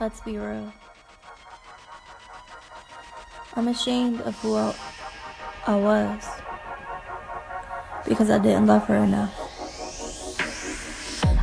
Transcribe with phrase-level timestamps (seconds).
[0.00, 0.72] Let's be real.
[3.56, 4.72] I'm ashamed of who I,
[5.66, 6.24] I was
[8.06, 9.34] because I didn't love her enough.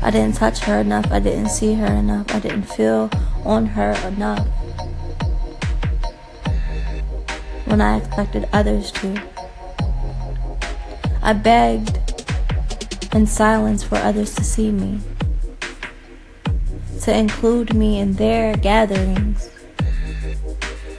[0.00, 1.10] I didn't touch her enough.
[1.10, 2.32] I didn't see her enough.
[2.32, 3.10] I didn't feel
[3.44, 4.46] on her enough
[7.64, 9.20] when I expected others to.
[11.22, 11.98] I begged
[13.12, 15.00] in silence for others to see me
[17.02, 19.50] to include me in their gatherings,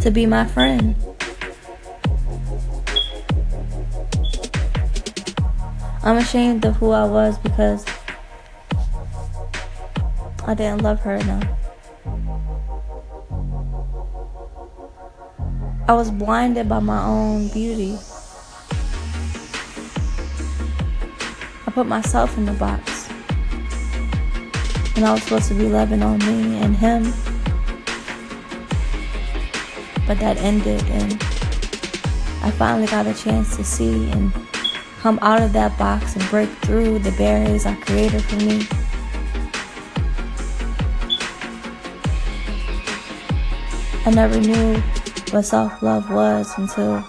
[0.00, 0.94] to be my friend.
[6.02, 7.84] I'm ashamed of who I was because
[10.46, 11.44] I didn't love her enough.
[15.88, 17.96] I was blinded by my own beauty.
[21.66, 22.95] I put myself in the box
[24.96, 27.02] and I was supposed to be loving on me and him.
[30.06, 31.12] But that ended, and
[32.42, 34.32] I finally got a chance to see and
[35.00, 38.66] come out of that box and break through the barriers I created for me.
[44.06, 44.80] I never knew
[45.30, 47.04] what self love was until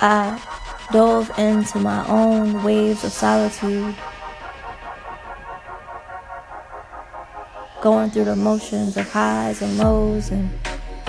[0.00, 0.40] I
[0.90, 3.94] dove into my own waves of solitude
[7.82, 10.48] going through the motions of highs and lows and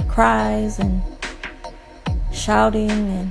[0.07, 1.03] cries and
[2.31, 3.29] shouting and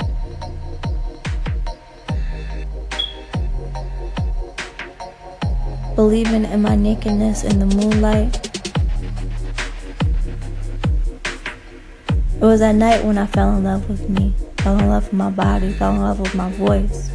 [5.96, 8.46] believing in my nakedness in the moonlight.
[12.36, 15.14] It was that night when I fell in love with me, fell in love with
[15.14, 17.10] my body, fell in love with my voice.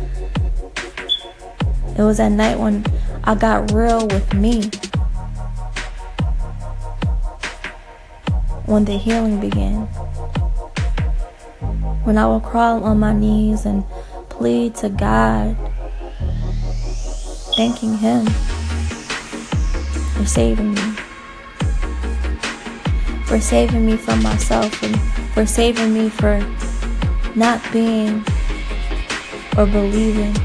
[1.97, 2.85] It was that night when
[3.23, 4.69] I got real with me.
[8.67, 9.87] When the healing began.
[12.03, 13.83] When I will crawl on my knees and
[14.29, 15.57] plead to God,
[17.55, 18.25] thanking Him
[20.15, 20.81] for saving me,
[23.25, 24.99] for saving me from myself, and
[25.31, 26.45] for saving me for
[27.35, 28.23] not being
[29.57, 30.35] or believing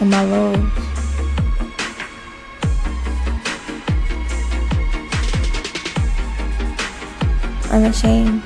[0.00, 0.85] in my lows.
[7.68, 8.44] I'm ashamed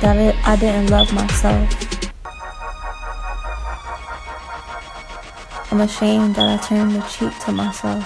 [0.00, 1.68] that I didn't love myself.
[5.72, 8.04] I'm ashamed that I turned the cheek to myself.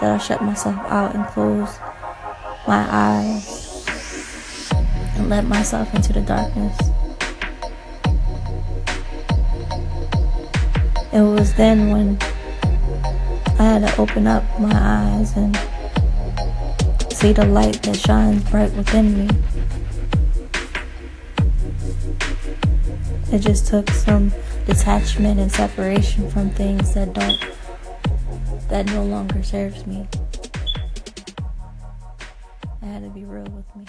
[0.00, 1.78] That I shut myself out and closed
[2.68, 4.70] my eyes
[5.16, 6.78] and let myself into the darkness.
[11.12, 12.18] It was then when
[13.58, 15.58] I had to open up my eyes and
[17.32, 19.34] the light that shines bright within me.
[23.32, 24.32] It just took some
[24.66, 27.38] detachment and separation from things that don't,
[28.68, 30.06] that no longer serves me.
[32.82, 33.84] I had to be real with me.